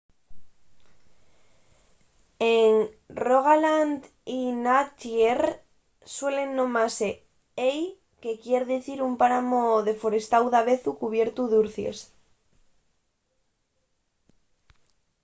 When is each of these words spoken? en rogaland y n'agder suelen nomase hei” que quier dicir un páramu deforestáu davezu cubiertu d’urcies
en 2.55 2.71
rogaland 3.27 3.99
y 4.39 4.41
n'agder 4.63 5.39
suelen 6.15 6.49
nomase 6.59 7.09
hei” 7.61 7.79
que 8.21 8.31
quier 8.41 8.63
dicir 8.73 8.97
un 9.07 9.13
páramu 9.21 9.63
deforestáu 9.89 10.45
davezu 10.55 10.91
cubiertu 11.01 11.41
d’urcies 11.47 11.97